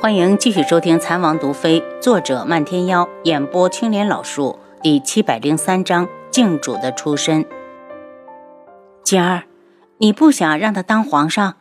[0.00, 7.46] 欢迎继续收听《残王毒妃》，作者漫天妖，演播青莲老树，第七百零三章：靖主的出身。
[9.02, 9.44] 锦儿，
[9.98, 11.54] 你不想让他当皇上？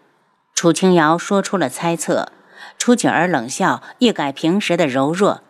[0.54, 2.32] 楚清瑶说出了猜测。
[2.78, 5.42] 楚景儿冷笑，一改平时的柔弱：“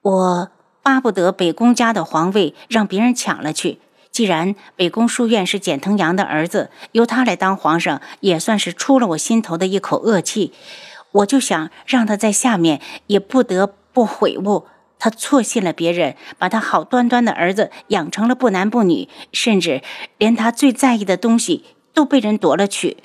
[0.00, 0.50] 我
[0.82, 3.78] 巴不得北宫家的皇位让别人抢了去。
[4.10, 10.52] 既然北宫书院是简藤阳的儿子，由他来当皇上，也算是出了我心头的一口恶气。”
[11.12, 14.66] 我就想让他在下面也不得不悔悟，
[14.98, 19.82] 他错信了别人，把他好端端的儿子养成了不男不女，甚至
[20.18, 22.98] 连他最在意的东西都被人夺了去。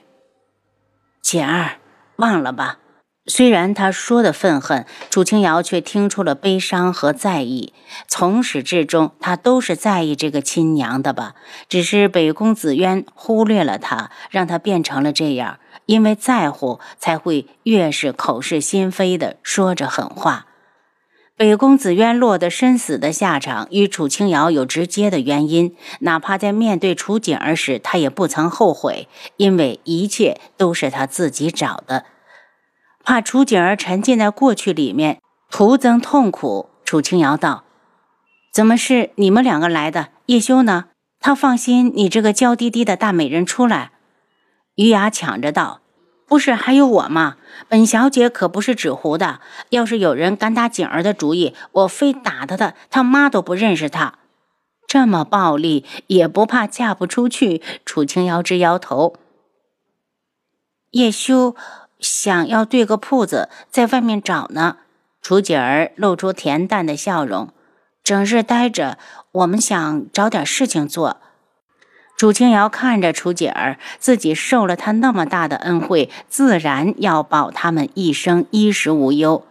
[1.21, 1.79] 简儿，
[2.17, 2.79] 忘了吧。
[3.27, 7.73] 虽然他说的愤恨，楚清瑶却听出了悲伤和在意。
[8.07, 11.33] 从始至终，他都是在意这个亲娘的吧？
[11.67, 15.57] 只是北宫紫渊忽略了他，让他变成了这样。
[15.85, 20.47] 因为在乎，才会越是口是心非的说着狠话。
[21.37, 25.75] 北宫紫渊落得身死的下场，与楚清瑶有直接的原因。
[25.99, 32.05] 哪怕在面对楚锦儿时，他也不曾后悔，因为一切都是他自己找的。
[33.03, 35.19] 怕楚锦儿沉浸在过去里面，
[35.51, 36.69] 徒增痛苦。
[36.85, 37.65] 楚清瑶道
[38.53, 40.09] ：“怎么是你们两个来的？
[40.27, 40.85] 叶修呢？
[41.19, 43.91] 他放心你这个娇滴滴的大美人出来。”
[44.75, 45.81] 于雅抢着道
[46.27, 47.37] ：“不是还有我吗？
[47.69, 49.39] 本小姐可不是纸糊的。
[49.69, 54.15] 要是有人敢打景儿的主意，我非打他的他妈都不认识他。
[54.87, 59.15] 这么暴力，也不怕嫁不出去？”楚清瑶直摇头。
[60.91, 61.55] 叶修
[61.99, 64.77] 想要对个铺子，在外面找呢。
[65.21, 67.51] 楚景儿露出恬淡的笑容
[68.03, 68.97] ：“整日待着，
[69.31, 71.17] 我们想找点事情做。”
[72.17, 79.45] 楚清瑶看着楚锦儿，自己受了他那么大的恩惠，自然要保他们一生衣食无忧。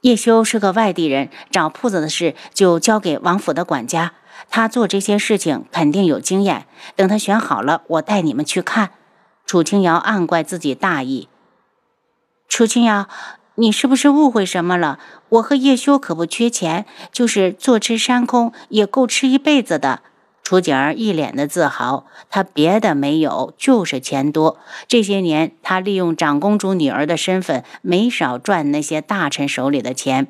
[0.00, 4.14] 叶修是个外地人，找铺子的事就交给王府的管家，
[4.50, 6.66] 他做这些事情肯定有经验。
[6.96, 8.90] 等他选好了，我带你们去看。
[9.46, 11.28] 楚清瑶暗怪自己大意。
[12.48, 13.08] 楚清瑶，
[13.54, 14.98] 你是不是误会什么了？
[15.28, 20.02] 我和叶修可不缺钱，就是坐吃山空也够吃一辈子的。
[20.48, 24.58] 楚景儿一脸的自豪，她别的没有，就是钱多。
[24.86, 30.28] 这些年，她利用长公主女儿的身份，没少赚那些大臣手里的钱。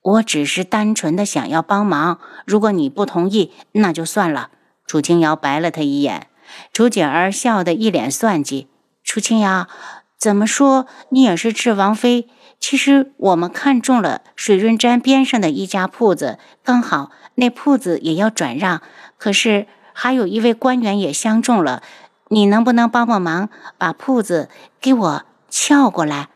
[0.00, 4.48] 我只是单纯的想要帮忙，如果你不同意，那就算了。
[4.86, 6.28] 楚清瑶白了他一眼，
[6.72, 8.68] 楚景儿笑得一脸算计。
[9.04, 9.68] 楚清瑶，
[10.16, 12.26] 怎么说你也是智王妃？
[12.60, 18.82] 其实我们看中了水润斋边上的一家铺子，刚好那铺子也要转让。
[19.16, 21.82] 可是还有一位官员也相中了，
[22.28, 23.48] 你能不能帮帮忙，
[23.78, 24.48] 把铺子
[24.80, 26.28] 给我撬过来？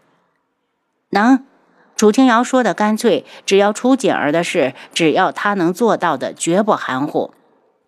[1.11, 1.45] 能。
[1.95, 7.33] 楚清瑶说的干脆，只要楚锦儿的事，只要他能做到的，绝不含糊。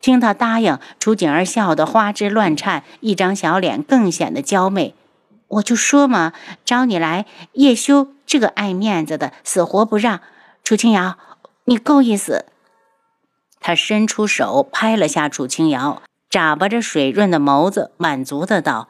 [0.00, 4.94] 听他答应，楚锦儿笑得花枝乱颤，一张小脸更显得娇媚。
[5.48, 6.32] 我就说嘛，
[6.64, 10.20] 找你来，叶修这个爱面子的，死活不让。
[10.62, 11.18] 楚清瑶，
[11.64, 12.46] 你够意思。
[13.60, 18.88] 他伸出手拍了下楚清瑶，眨巴着水润的眸子，满足的道：“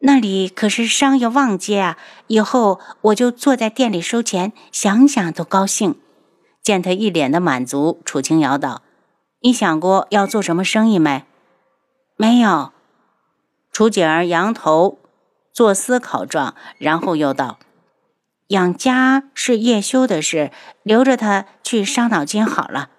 [0.00, 5.98] 那里可是商业旺街啊，以后我就坐在店里收钱，想想都高兴。”
[6.62, 8.82] 见他一脸的满足，楚清瑶道
[9.40, 11.24] ：“你想过要做什么生意没
[12.16, 12.72] ？”“没有。”
[13.72, 14.98] 楚锦儿仰头
[15.52, 17.58] 做思考状，然后又道
[18.48, 20.50] ：“养家是叶修的事，
[20.82, 22.90] 留着他去伤脑筋好了。”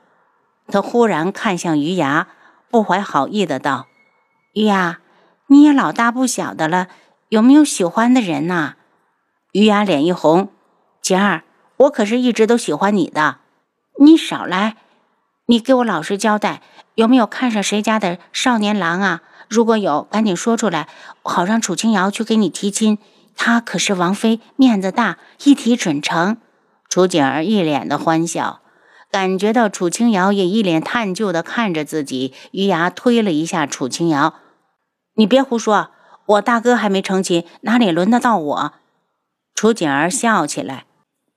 [0.72, 2.28] 他忽然看向于牙，
[2.70, 3.88] 不怀好意的道
[4.54, 5.00] ：“于牙，
[5.48, 6.88] 你也老大不小的了，
[7.30, 8.76] 有没有喜欢的人呐？”
[9.54, 10.50] 于牙脸一红
[11.02, 11.44] ：“姐儿，
[11.78, 13.38] 我可是一直都喜欢你的，
[14.00, 14.76] 你少来！
[15.48, 16.62] 你给我老实交代，
[16.94, 19.22] 有没有看上谁家的少年郎啊？
[19.50, 20.88] 如果有，赶紧说出来，
[21.24, 23.00] 好让楚清瑶去给你提亲。
[23.42, 26.36] 她可是王妃，面子大，一提准成。”
[26.90, 28.60] 楚景儿一脸的欢笑。
[29.10, 34.36] 感觉到楚清瑶也一脸探究地看着自己，余牙推了一下楚清瑶
[35.16, 35.90] ：“你别胡说，
[36.26, 38.74] 我大哥还没成亲，哪里轮得到我？”
[39.56, 40.84] 楚锦儿笑起来：“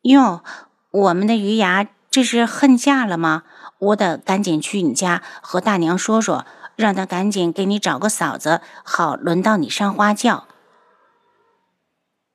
[0.02, 0.43] 哟，
[0.90, 3.44] 我们的余牙这是恨嫁了吗？
[3.78, 6.44] 我得赶紧去你家和大娘说说，
[6.76, 10.48] 让她赶紧给你找个嫂子，好轮到你上花轿。”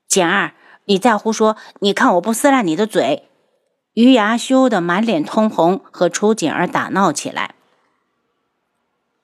[0.08, 0.54] 简儿，
[0.86, 3.30] 你再胡说，你看我不撕烂你的嘴！
[3.94, 7.56] 于牙羞得满脸通红，和楚锦儿打闹起来。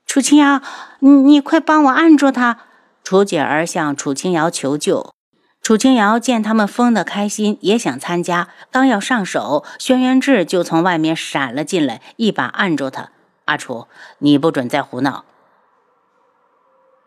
[0.05, 0.61] 楚清瑶，
[0.99, 2.59] 你你快帮我按住他！
[3.03, 5.13] 楚锦儿向楚清瑶求救。
[5.61, 8.49] 楚清瑶见他们疯得开心，也想参加。
[8.69, 13.11] 刚要上手，轩辕志就从外面闪了进来，一把按住他
[13.45, 13.87] ：“阿楚，
[14.17, 15.23] 你不准再胡闹！”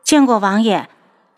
[0.03, 0.89] 见过王爷。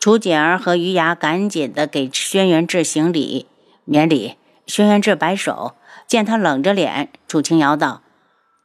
[0.09, 3.47] 楚锦儿和余牙赶紧的给轩辕志行礼，
[3.85, 4.37] 免礼。
[4.67, 5.75] 轩辕志摆手，
[6.07, 8.01] 见他冷着脸，楚清瑶道：“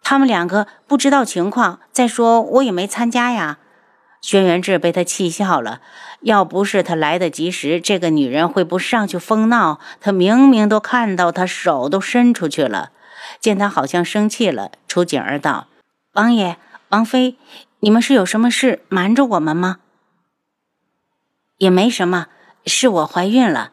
[0.01, 3.57] 他们两个不知道情况，再说我也没参加呀。”
[4.23, 5.81] 轩辕志被他气笑了。
[6.21, 9.81] 要不是他来得及时，这个女人会不上去疯闹？
[9.99, 12.91] 他明明都看到，他手都伸出去了。
[13.41, 15.67] 见他好像生气了，楚景儿道
[16.15, 16.55] ：“王爷、
[16.87, 17.35] 王妃，
[17.81, 19.79] 你们是有什么事瞒着我们吗？”
[21.63, 22.27] 也没什么，
[22.65, 23.71] 是我怀孕了。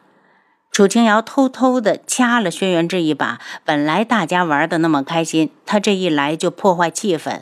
[0.71, 3.41] 楚清瑶偷偷的掐了轩辕志一把。
[3.65, 7.41] 本来大家玩的那么开心，他这一来就破坏气氛。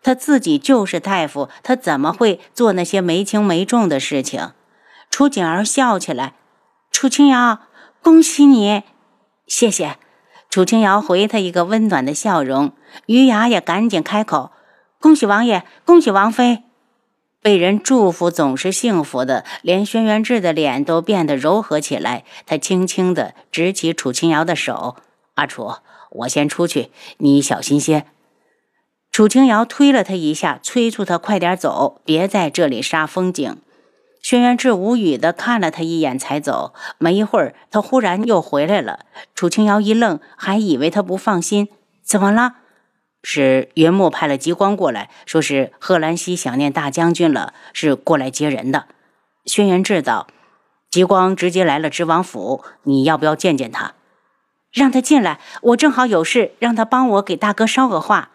[0.00, 4.52] 他自己就是大夫，他怎么会做那些没轻没重的事情？
[5.10, 6.34] 楚景儿笑起来
[6.92, 7.58] ：“楚清瑶，
[8.00, 8.84] 恭喜你！”
[9.48, 9.96] 谢谢。
[10.48, 12.72] 楚清瑶回他一个温暖的笑容。
[13.06, 14.52] 余雅也赶紧开口
[15.02, 16.62] ：“恭喜王爷，恭喜王妃！”
[17.40, 22.24] 被人祝福总是幸福的，连轩辕志的脸都变得柔和起来。
[22.46, 24.96] 他轻轻地执起楚清瑶的手
[25.34, 25.74] ：“阿楚，
[26.10, 28.06] 我先出去，你小心些。”
[29.12, 33.56] 楚清瑶推了他一下，催促他快点走，别在这里煞风景。
[34.20, 36.74] 轩辕志无语地看了他一眼，才走。
[36.98, 39.06] 没一会儿，他忽然又回来了。
[39.34, 41.68] 楚清瑶一愣，还以为他不放心。
[42.02, 42.56] 怎么了？
[43.22, 48.86] 是云木派了极光过来，说是贺兰溪想念大将军了，是过来接人的。
[49.44, 50.26] 轩辕志道
[50.90, 53.94] ：“极光直接来了知王府，你要不要见见他？
[54.70, 58.30] 让他进来，我正好有事，让他帮我给大哥捎个话。”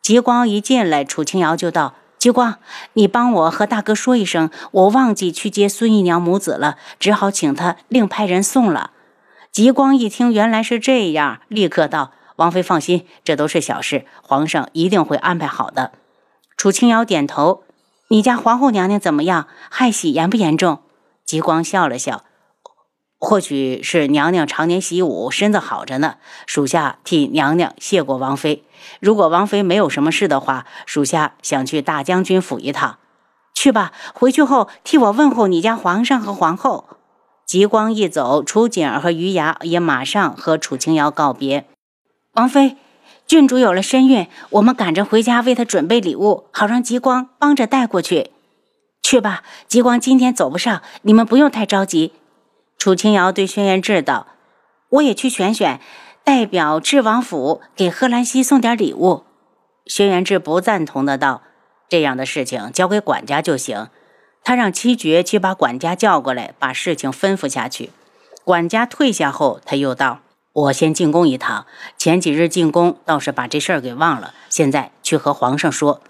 [0.00, 2.58] 极光一进来，楚清瑶就道：“极光，
[2.94, 8.90] 你帮我和大哥说一声，我忘记去接孙姨娘母子了，只好请他另派人送了。”
[9.52, 15.92] 极光一听原来是这样，立刻道：“王妃放心，这都是小事，皇上一定会安排好的。”
[16.56, 17.64] 楚清瑶点头
[18.08, 19.48] ：“你家皇后娘娘怎么样？
[19.70, 20.80] 害喜严不严重？”
[21.24, 22.24] 极光笑了笑。
[23.18, 26.16] 或许是娘娘常年习武，身子好着呢。
[26.44, 28.64] 属下替娘娘谢过王妃。
[28.98, 32.98] 如果王妃没有什么事的话，属下想去大将军府一趟。
[33.54, 36.84] 去吧，回去后替我问候你家皇上和皇后。
[37.46, 41.66] 极光一走，楚景儿和余牙也马上和楚清瑶告别。
[42.34, 42.76] 王妃，
[43.26, 48.30] 郡主有了身孕，我们赶着回家为她准备礼物，好让极光帮着带过去。
[49.02, 52.14] 去吧，极光今天走不上，你们不用太着急。
[52.78, 54.28] 楚清瑶对轩辕志道
[54.88, 55.78] ：“我也去选选，
[56.24, 59.24] 代表智王府给贺兰溪送点礼物。”
[59.84, 61.42] 轩辕志不赞同的道
[61.90, 63.88] ：“这样的事情交给管家就行。”
[64.42, 67.90] 他让七绝去把管家叫过来，把事情吩咐下去。
[68.42, 70.20] 管家退下后，他又道
[70.52, 71.66] ：“我先进宫一趟。
[71.96, 76.00] 前几日进宫倒是把这事儿给忘了，现在去和皇上说。”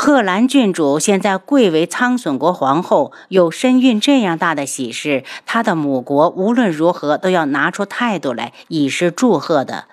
[0.00, 9.86] 贺兰郡主现在贵为苍隼国皇后，有身孕这样大的喜事，她的母国无论如何都要拿出态度来，以示祝贺的。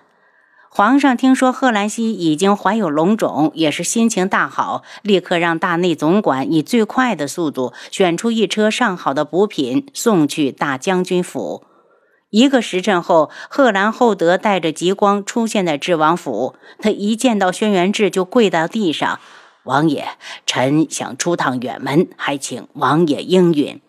[0.69, 11.63] 皇上听说贺兰熙已经怀有龙种，也是心情大好，立刻让大内总管以最快的速度选出一车上好的补品送去大将军府。
[12.35, 19.21] 一个时辰后，贺兰厚德带着极光出现在智王府，他一见到轩辕志就跪到地上。
[19.63, 20.05] 王爷，
[20.45, 23.79] 臣想出趟远门，还请王爷应允。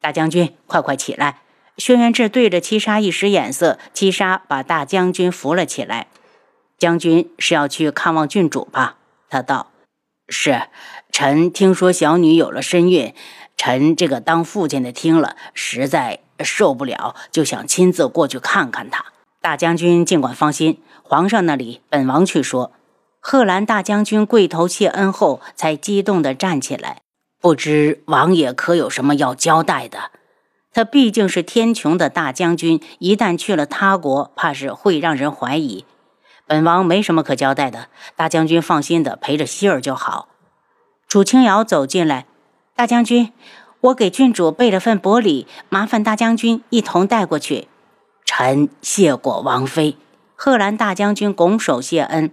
[0.00, 1.42] 大将军，快快起来！
[1.76, 6.08] 轩辕志对着七杀一使眼色，七杀把大将军扶了起来。
[6.76, 8.96] 将军是要去看望郡主吧？
[9.30, 9.70] 他道
[10.28, 10.62] ：“是。
[11.12, 13.14] 臣听说小女有了身孕，
[13.56, 19.04] 臣这个当父亲的听了实在受不了，就想亲自过去看看他。
[19.40, 22.72] 大将军尽管放心，皇上那里本王去说。”
[23.26, 27.00] 贺兰大将军跪头谢恩后，才激动地站起来。
[27.40, 30.10] 不知王爷可有什么要交代的？
[30.70, 35.86] 他毕竟是天穹的大将军，一旦去了他国，怕是会让人怀疑。
[36.46, 40.28] 本王没什么可交代的，大将军放心的陪着希儿就好。
[41.08, 42.26] 楚清瑶走进来，
[42.74, 43.32] 大将军，
[43.84, 47.68] 我给郡主备了份薄礼，麻烦大将军一同带过去。
[48.24, 49.98] 臣谢过王妃。
[50.34, 52.30] 贺兰大将军拱手谢恩。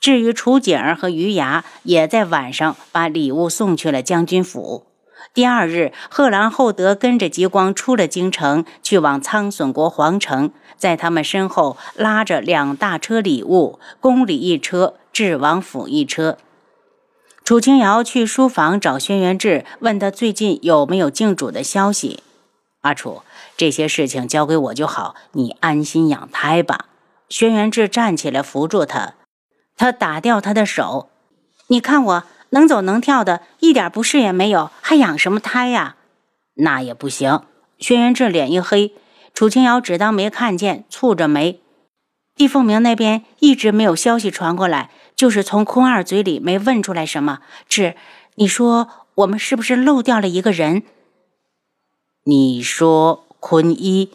[0.00, 4.86] 至于楚景儿和余牙，也在晚上把礼物送去了将军府。
[5.34, 16.38] 第二日，贺兰厚德跟着极光出了京城，去往苍隼国皇城，在他们身后拉着两大车礼物，宫里一车，智王府一车。
[17.46, 22.24] 楚清瑶去书房找轩辕志，问他最近有没有靖主的消息。
[22.80, 23.22] 阿楚，
[23.56, 26.86] 这些事情交给我就好，你安心养胎吧。
[27.28, 29.14] 轩辕志站起来扶住他，
[29.76, 31.08] 他打掉他的手。
[31.68, 35.94] 你看我能走能跳的，一点不适也没有，还养什么胎呀？
[36.54, 37.42] 那也不行。
[37.78, 38.92] 轩辕志脸一黑，
[39.32, 41.60] 楚清瑶只当没看见，蹙着眉。
[42.34, 47.40] 帝凤鸣那边一直没有消息传过来，就是从坤二嘴里没问出来什么。
[47.68, 47.96] 志，
[48.34, 50.82] 你说我们是不是漏掉了一个人？
[52.24, 54.10] 你说坤一？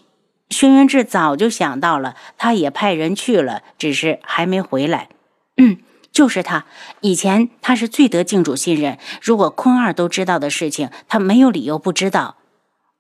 [0.50, 5.08] 轩辕志早就想到了，他也派人去了，只是还没回来。
[5.56, 5.78] 嗯，
[6.12, 6.66] 就是他。
[7.00, 12.36] 以前他是最得静主信任，如果坤二都知道的事情，他没有理由不知道。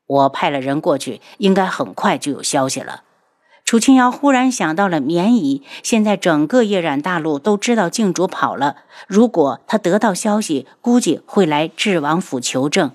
[0.07, 3.03] 我派了人过去，应该很快就有消息了。
[3.71, 8.75] 楚清瑶忽然想到了绵姨，现在整个夜染大陆都知道静主跑了，
[9.07, 12.91] 如果他得到消息，估计会来智王府求证。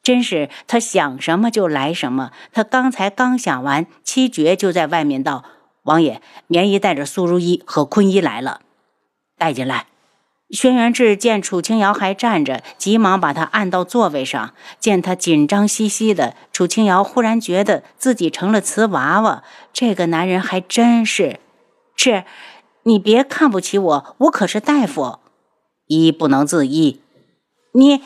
[0.00, 2.30] 真是他想什么就来什么。
[2.52, 5.42] 他刚才刚想完，七绝就在外面道
[5.82, 8.60] ：“王爷，绵姨带着苏如意和坤一来了，
[9.36, 9.86] 带进来。”
[10.52, 14.52] 轩辕志见楚清瑶还站着，急忙把他按到座位上。
[14.78, 19.42] 见他紧张兮兮的，楚清瑶忽然觉得自己成了瓷娃娃。
[19.72, 21.40] 这个男人还真是……
[21.96, 22.24] 是，
[22.82, 25.20] 你别看不起我，我可是大夫。
[25.86, 27.00] 医不能自医，
[27.72, 28.02] 你。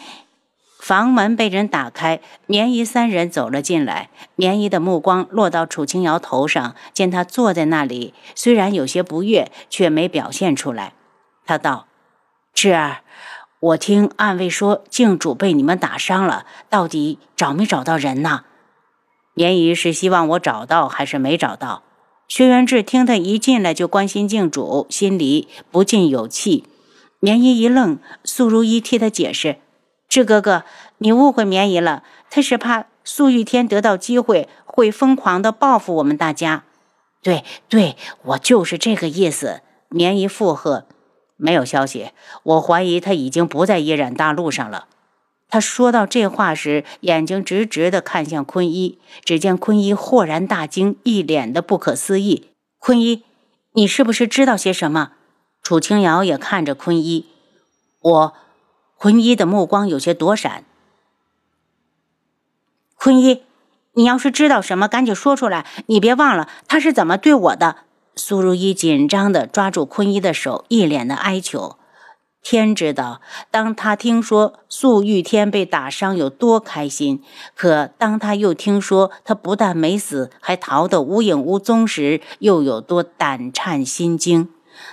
[0.79, 4.09] 房门被人打开，棉衣三人走了进来。
[4.37, 10.93] 棉衣的目光落到楚清瑶头上，见她坐在那里，虽然有些不悦，却没表现出来。
[11.45, 11.89] 他道
[12.57, 13.03] ：“智儿，
[13.61, 18.45] 我听暗卫说靖主被你们打伤了，到底找没找到人呢？”
[19.35, 21.83] 绵姨是希望我找到，还是没找到？
[22.27, 26.65] 薛元志听他一进来就关心靖主，心里不禁有气。
[27.21, 29.59] 绵姨一愣，素如一替他解释。
[30.09, 30.65] 智哥哥，
[30.97, 36.65] 你误会绵姨了，他是怕素玉天得到机会会疯狂的报复我们大家。
[37.23, 39.61] 对对，我就是这个意思。
[39.91, 40.87] 绵姨附和。
[41.37, 42.11] 没有消息，
[42.43, 44.87] 我怀疑他已经不在夜染大陆上了。
[45.49, 48.99] 他说到这话时，眼睛直直的看向坤一。
[49.25, 52.51] 只见坤一豁然大惊，一脸的不可思议。
[52.79, 53.23] 坤一，
[53.73, 55.13] 你是不是知道些什么？
[55.63, 57.27] 楚清瑶也看着坤一，
[58.01, 58.35] 我。
[58.97, 60.65] 坤一的目光有些躲闪。
[62.97, 63.43] 坤一，
[63.93, 65.67] 你要是知道什么，赶紧说出来。
[65.87, 67.86] 你别忘了他是怎么对我的。
[68.19, 71.77] 苏如意紧张地抓住坤一的手，一脸的哀求。
[72.43, 73.21] 天知道，
[73.51, 77.23] 当他听说素玉天被打伤有多开心，
[77.55, 84.49] 可当他又听说他不但没死，还逃得无影无踪时，又有多胆颤心惊。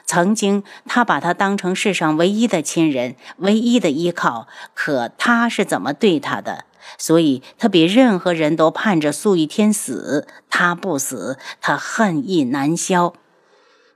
[0.06, 4.48] 曾经，他把他当成世上唯一的亲人，唯一的依靠。
[4.74, 6.66] 可他是怎么对他的？
[6.98, 10.28] 所以，他比任何人都盼着素玉天死。
[10.50, 13.14] 他不死，他恨意难消。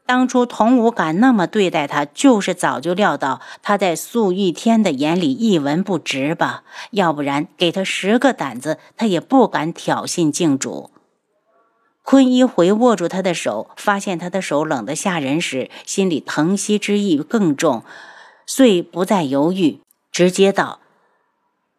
[0.06, 6.63] 当初童武敢那么对待他，就是早就料到他在素玉天的眼里一文不值吧？
[6.91, 10.91] 要不然，给他十个胆子，他也不敢挑衅靖主。
[12.03, 17.84] 坤一回握住他的手，发现他的手冷得吓人时，心里疼惜之意更重，
[18.46, 20.79] 遂不再犹豫，直接道：“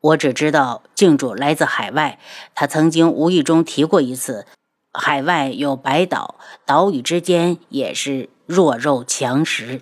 [0.00, 2.18] 我只知道靖主来自海外，
[2.54, 4.46] 他曾经无意中提过一次，
[4.92, 9.80] 海外有白岛，岛屿之间也是弱肉强食。”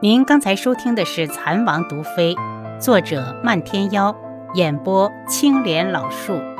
[0.00, 2.34] 您刚才收听的是《蚕王毒妃》，
[2.80, 4.16] 作者漫天妖，
[4.54, 6.51] 演播青莲老树。